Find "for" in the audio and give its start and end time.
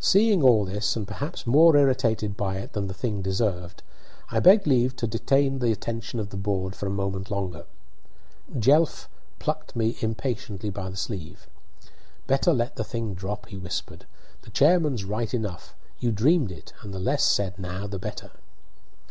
6.74-6.86